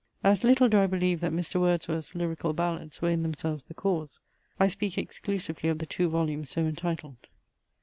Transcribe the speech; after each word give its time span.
As 0.23 0.43
little 0.43 0.67
do 0.67 0.79
I 0.79 0.87
believe 0.87 1.19
that 1.19 1.31
Mr. 1.31 1.59
Wordsworth's 1.61 2.15
Lyrical 2.15 2.53
Ballads 2.53 3.03
were 3.03 3.11
in 3.11 3.21
themselves 3.21 3.65
the 3.65 3.75
cause. 3.75 4.19
I 4.59 4.67
speak 4.67 4.97
exclusively 4.97 5.69
of 5.69 5.77
the 5.77 5.85
two 5.85 6.09
volumes 6.09 6.49
so 6.49 6.65
entitled. 6.65 7.27